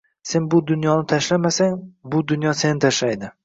[0.29, 1.77] Sen bu dunyoni tashlamasang,
[2.15, 3.35] bu dunyo seni tashlaydi.